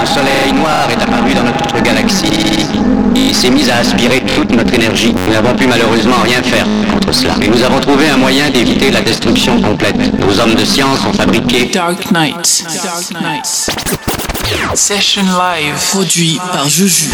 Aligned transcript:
un 0.00 0.06
soleil 0.06 0.52
noir 0.52 0.88
est 0.90 1.02
apparu 1.02 1.34
dans 1.34 1.42
notre 1.42 1.82
galaxie 1.82 2.66
et 3.14 3.32
s'est 3.32 3.50
mis 3.50 3.68
à 3.70 3.78
aspirer 3.78 4.22
toute 4.34 4.50
notre 4.52 4.74
énergie. 4.74 5.14
Nous 5.26 5.32
n'avons 5.32 5.54
pu 5.54 5.66
malheureusement 5.66 6.16
rien 6.22 6.42
faire 6.42 6.66
contre 6.92 7.12
cela. 7.12 7.34
Et 7.42 7.48
nous 7.48 7.62
avons 7.62 7.80
trouvé 7.80 8.08
un 8.08 8.16
moyen 8.16 8.50
d'éviter 8.50 8.90
la 8.90 9.00
destruction 9.00 9.60
complète. 9.60 9.96
Nos 10.18 10.38
hommes 10.40 10.54
de 10.54 10.64
science 10.64 10.98
ont 11.08 11.12
fabriqué. 11.12 11.70
Dark 11.72 12.10
Knight. 12.10 12.64
Session 14.74 15.22
live 15.22 15.74
produit 15.90 16.38
par 16.52 16.68
Juju. 16.68 17.10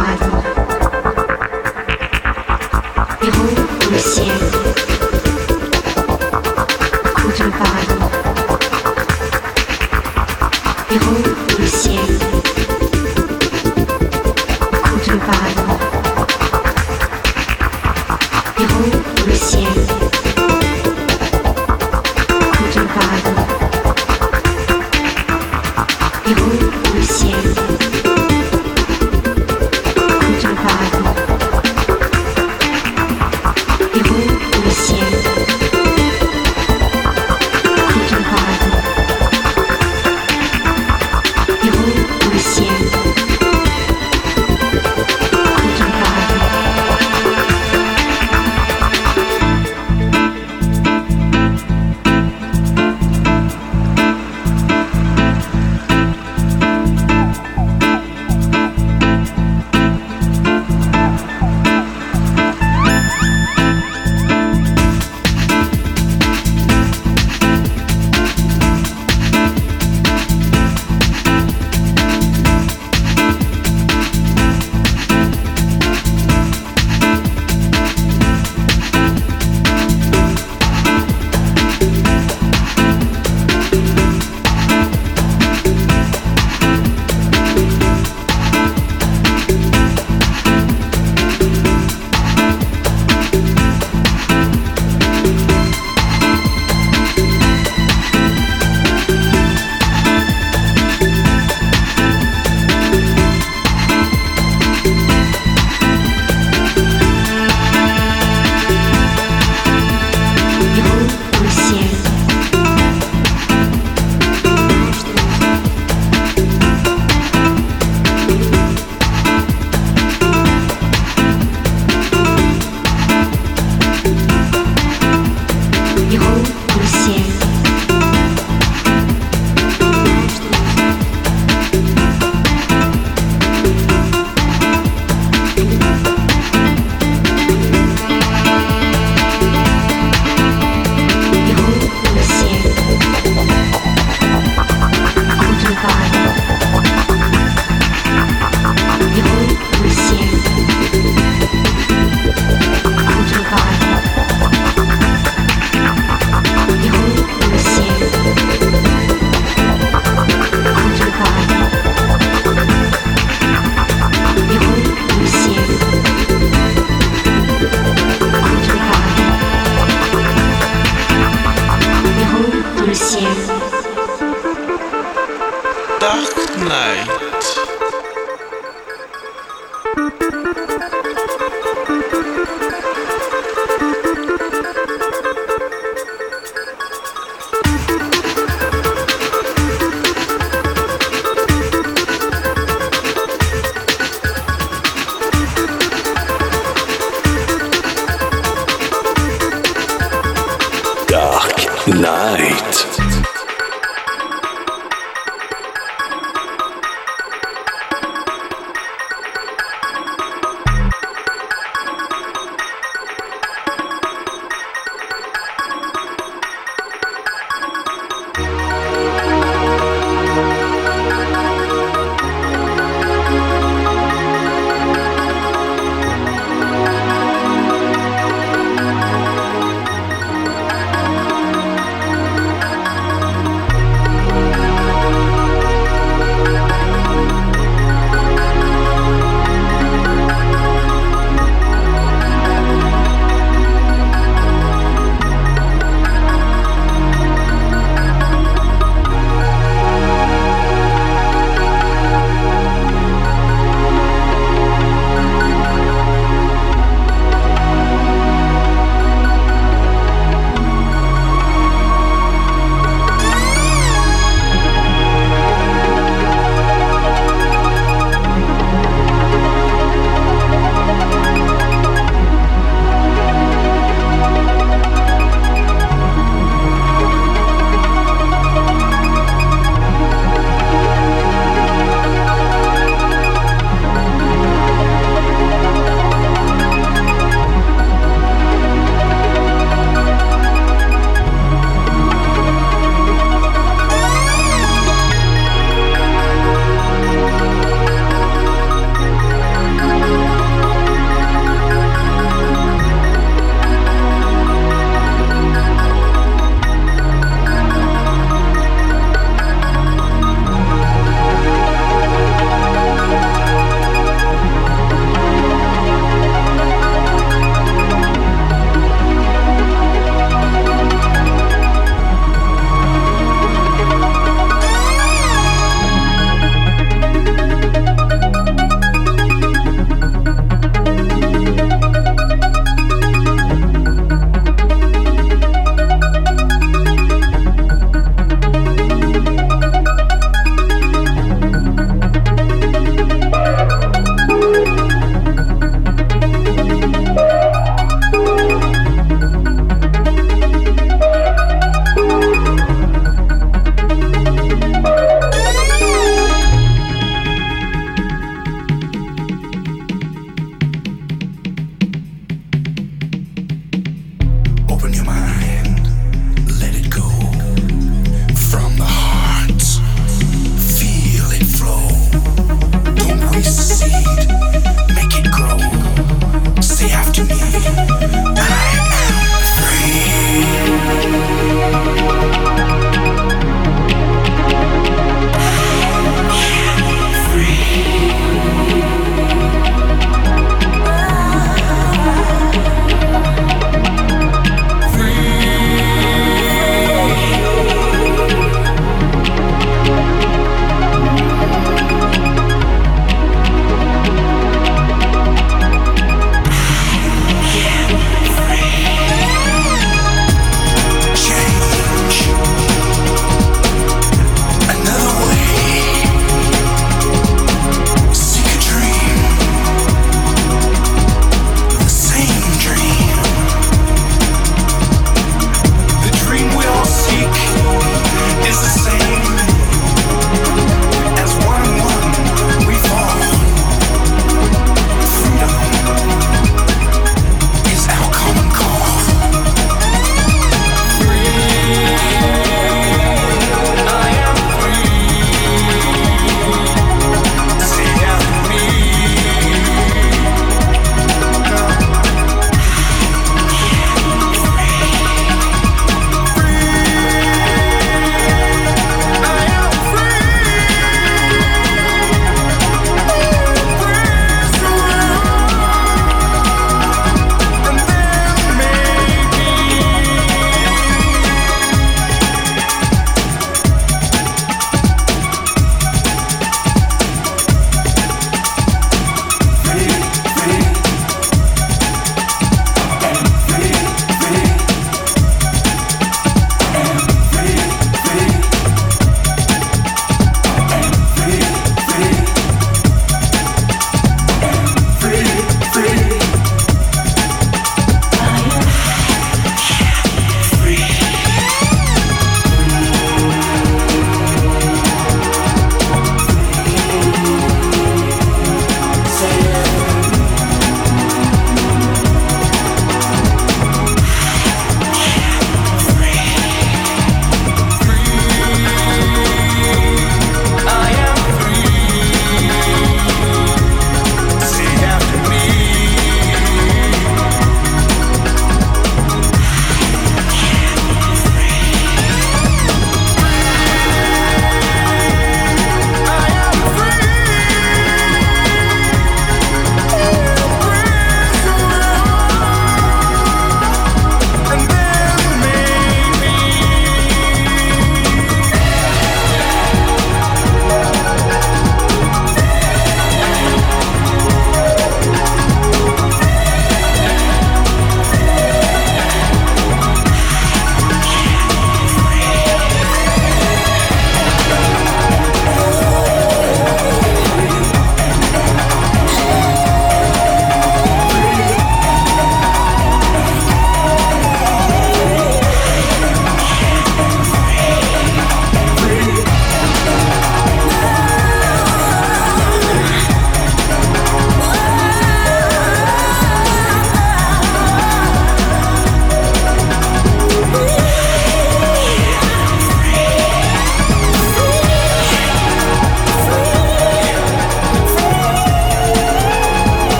That's. 0.00 0.39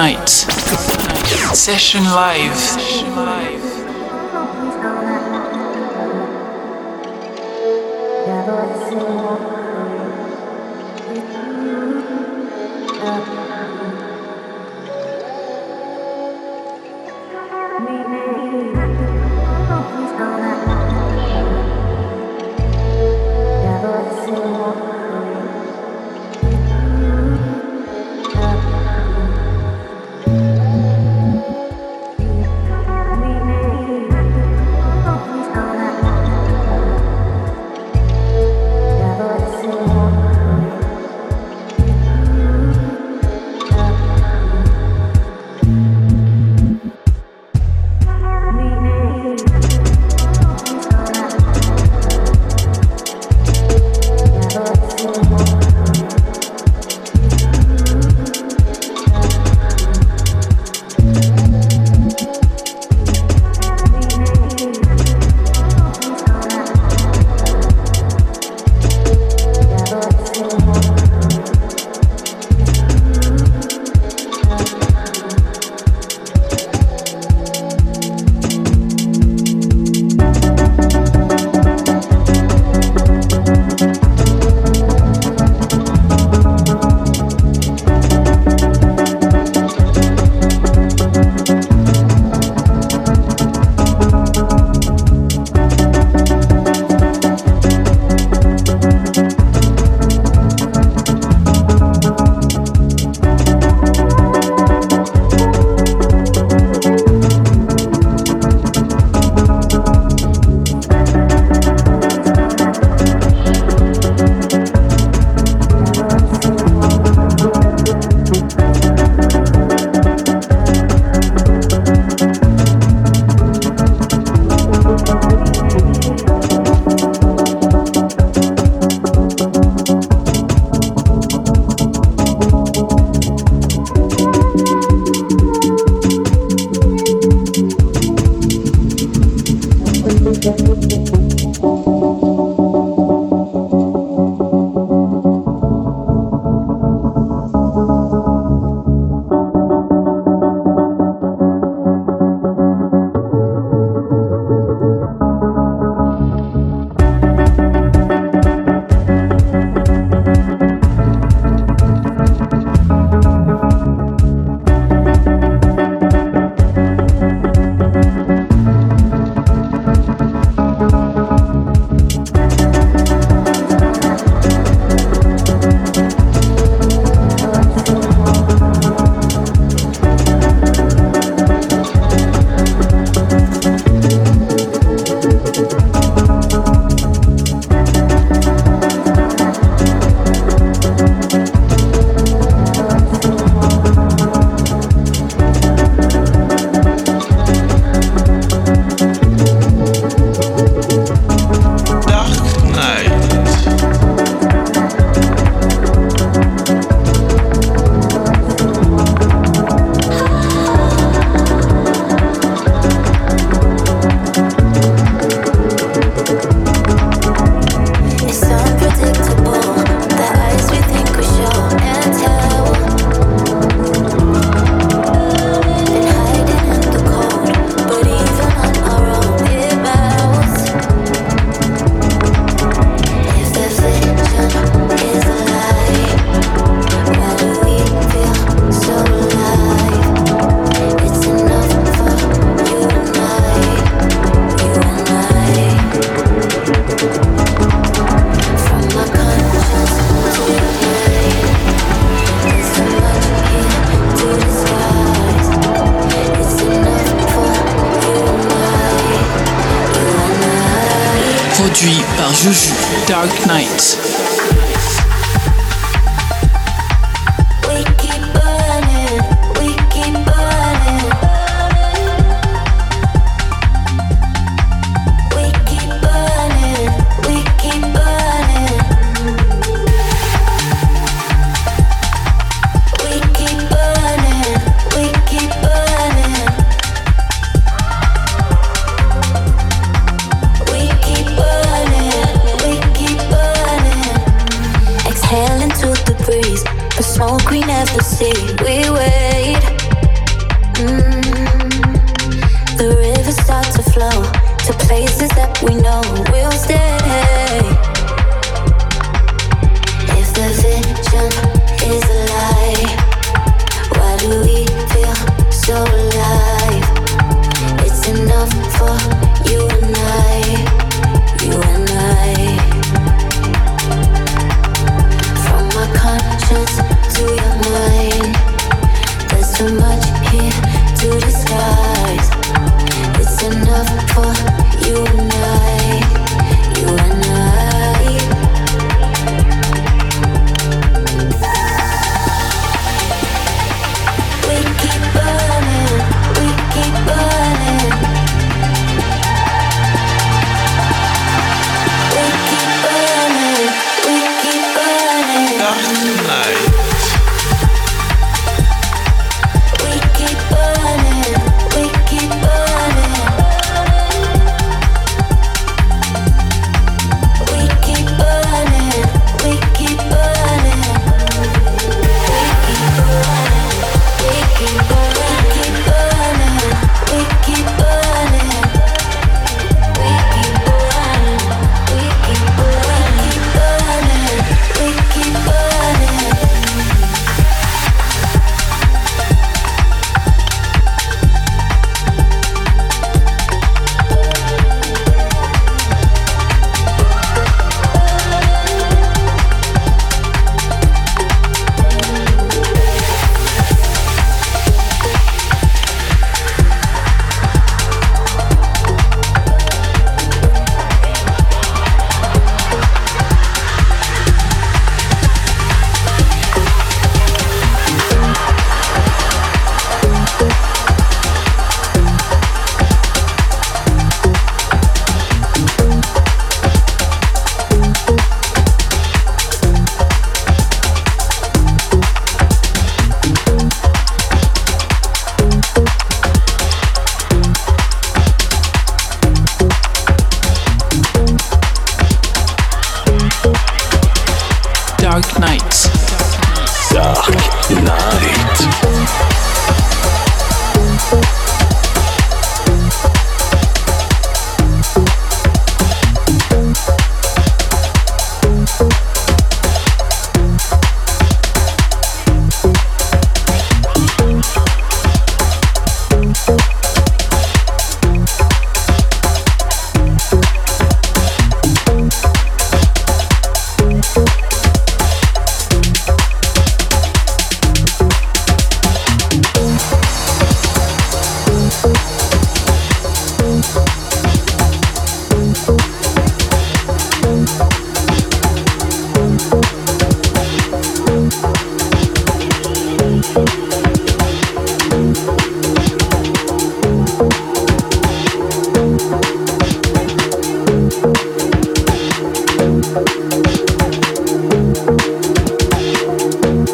Dark 0.00 0.16
Knight. 0.16 0.28
Session 1.54 2.04
live. 2.04 3.59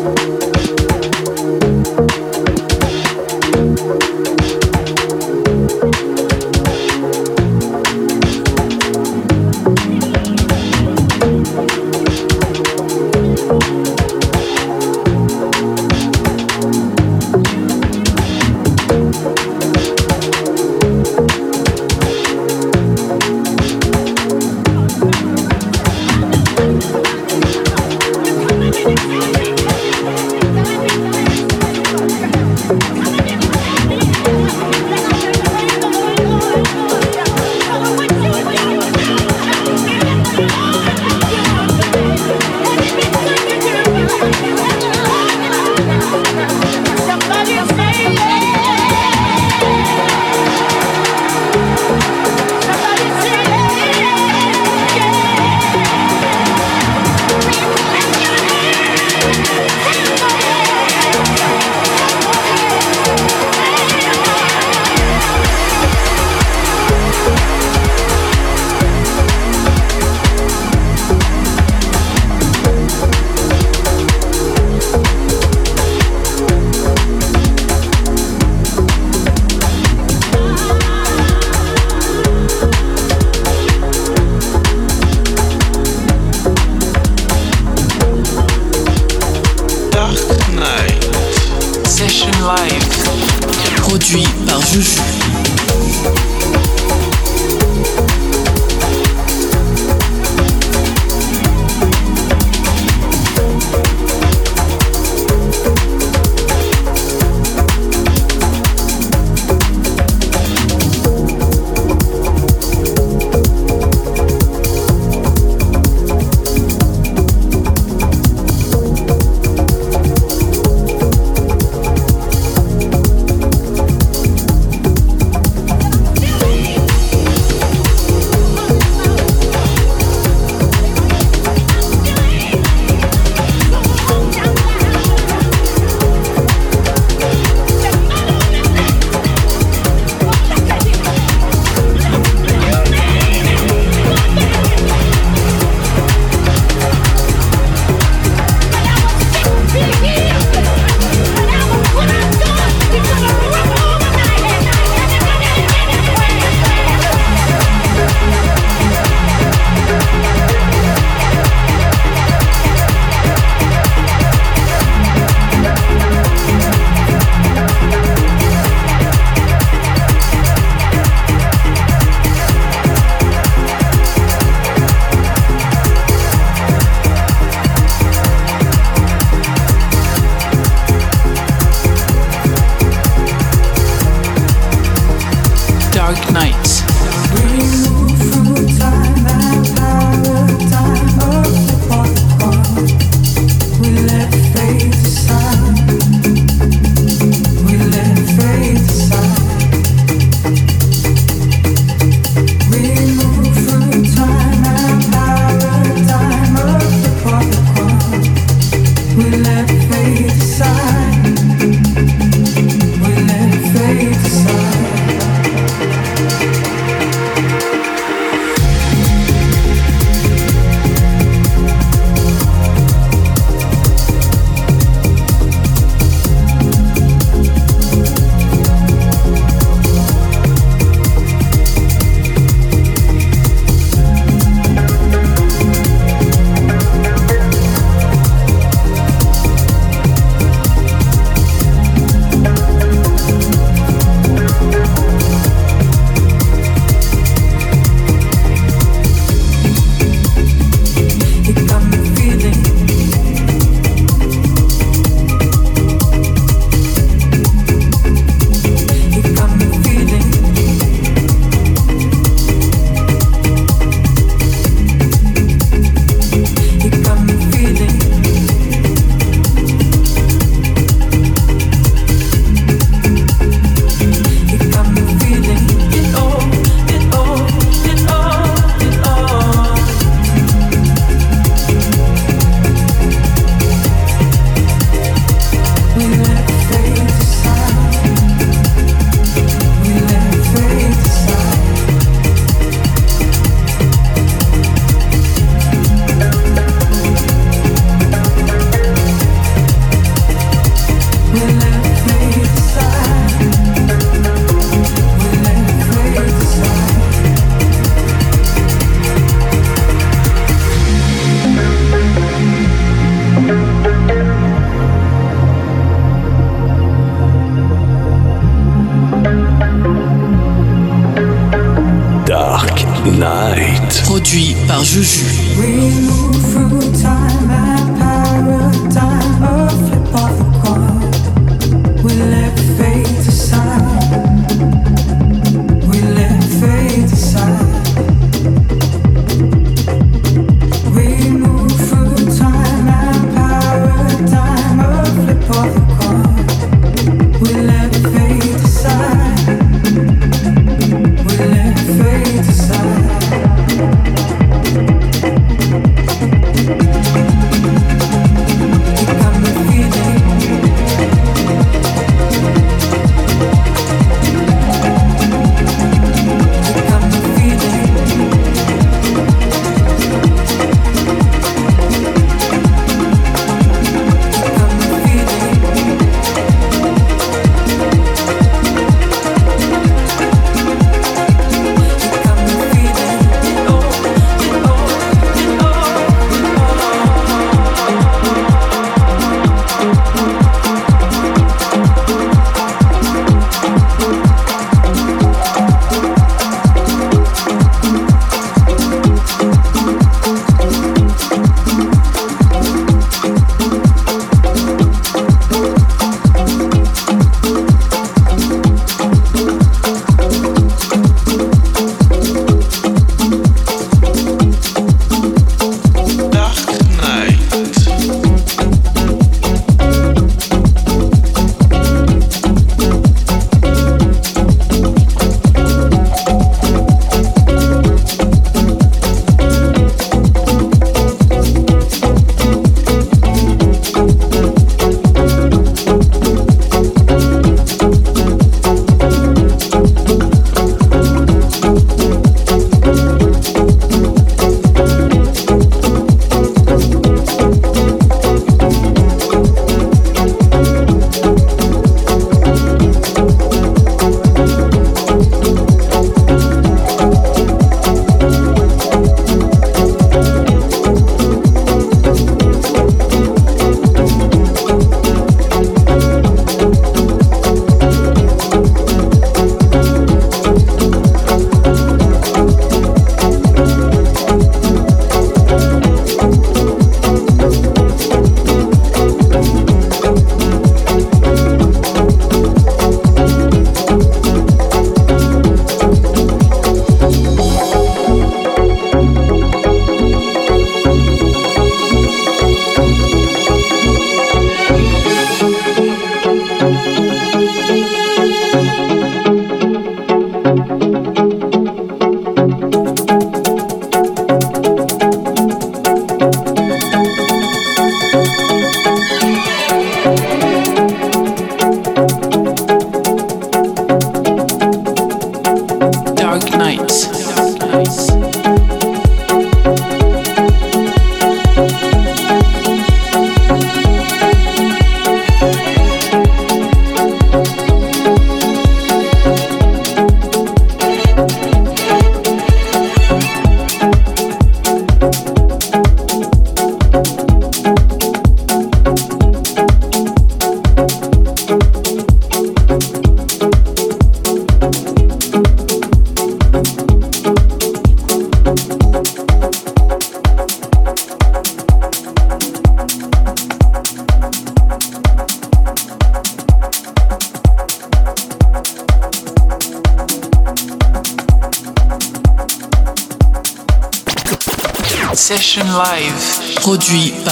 Produit 0.07 0.39
par 0.39 0.46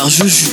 par 0.05 0.11
Juju. 0.11 0.44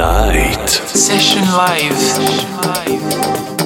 night. 0.00 0.70
Session 0.70 1.42
live. 1.42 1.94
Session 1.94 2.56
live. 2.62 3.59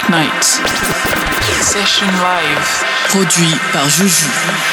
Dark 0.00 0.10
Knight. 0.10 0.44
Session 1.60 2.06
live. 2.06 2.84
Produit 3.08 3.58
par 3.72 3.88
Juju. 3.88 4.69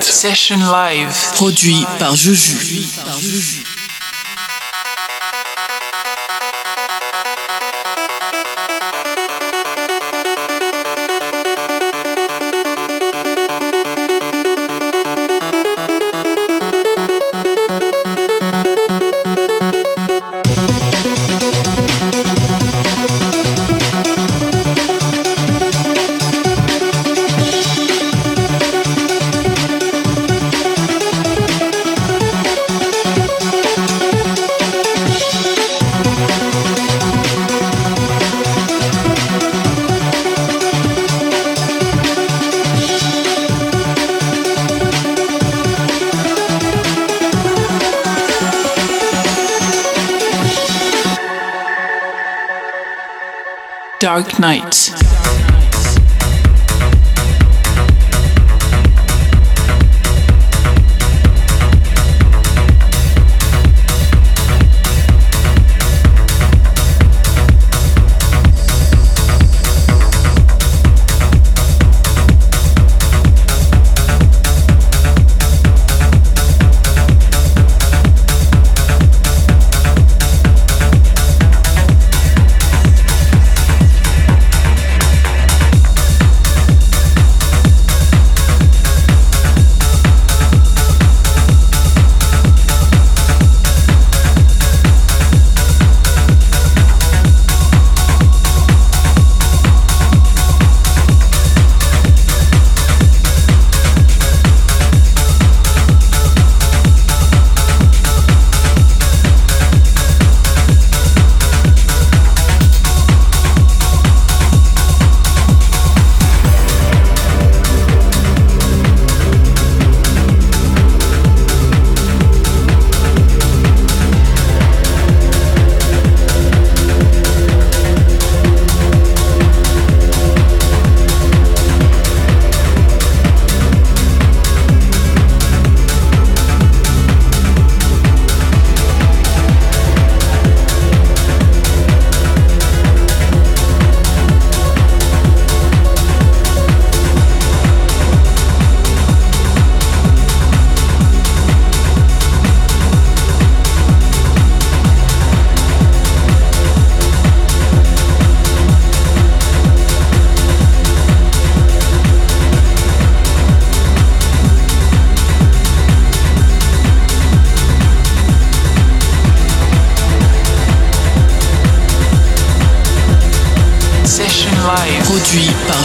Session 0.00 0.56
Live, 0.56 1.14
produit 1.34 1.84
par 1.98 2.16
Juju. 2.16 2.56
Dark 3.04 3.59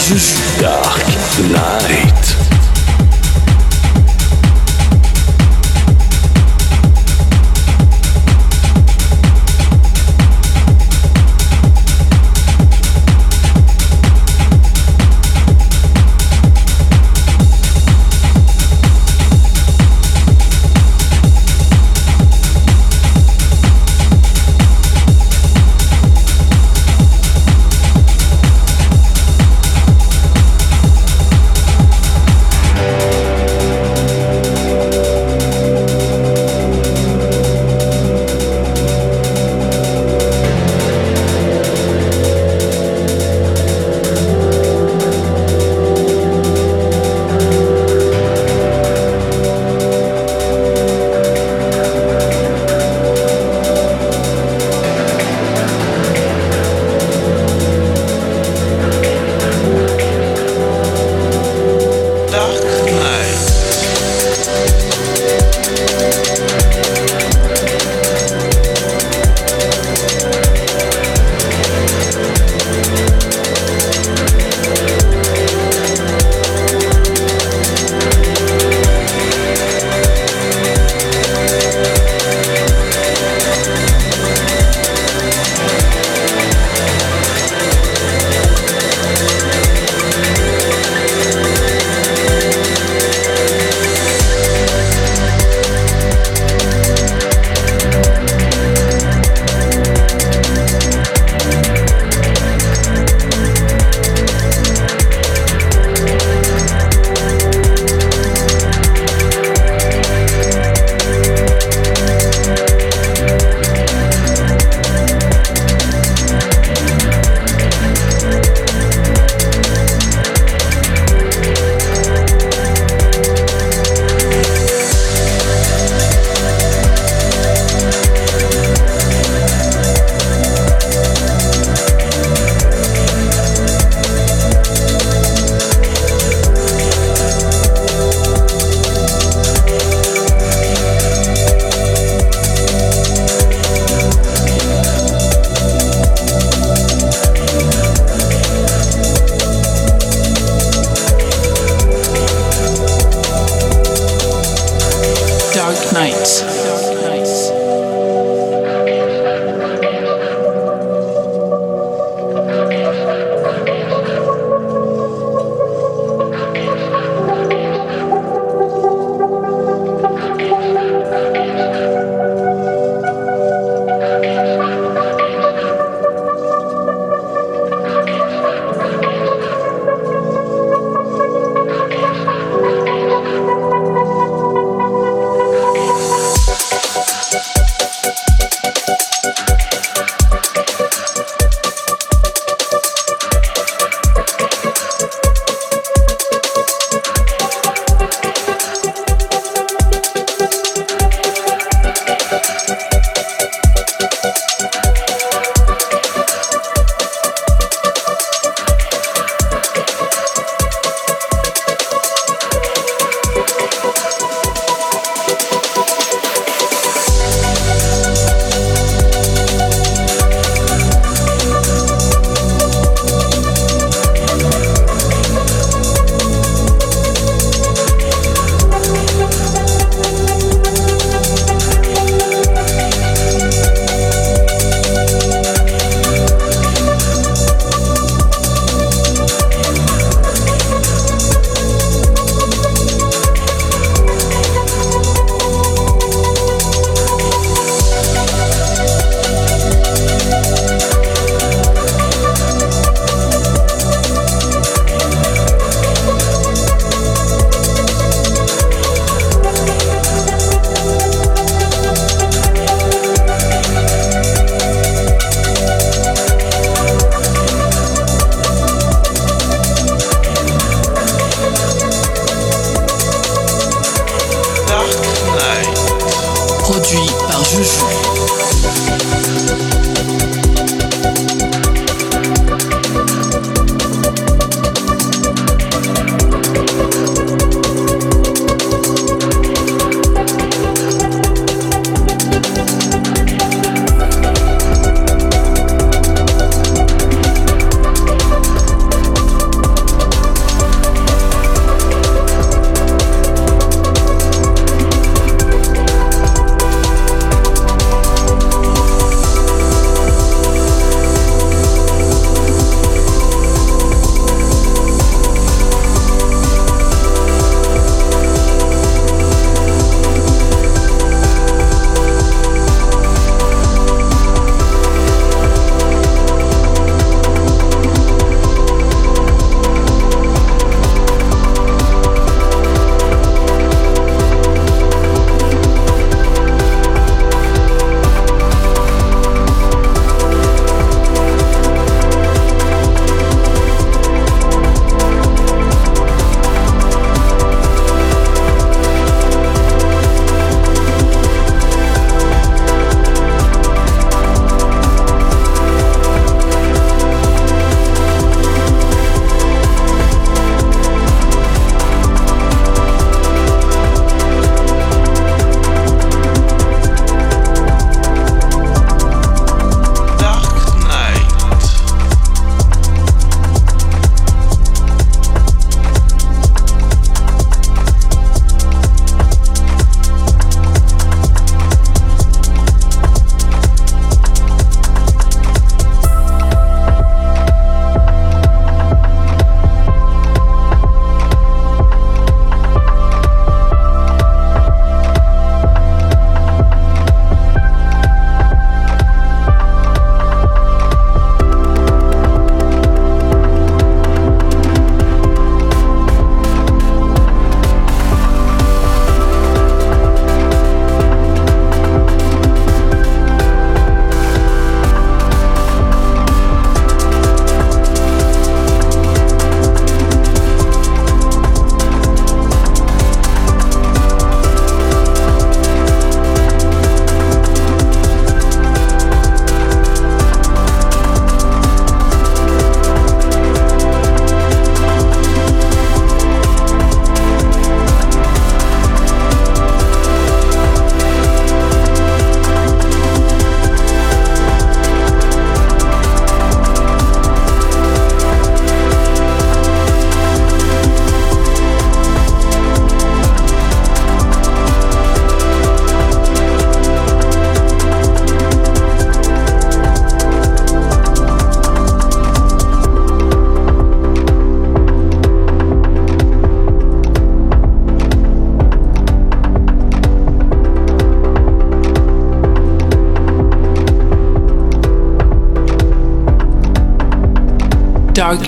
produit 0.06 0.18
par 0.18 0.18
Juju. 0.18 0.60
Dark 0.60 1.06
Knight. 1.50 2.05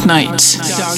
Nights. 0.07 0.96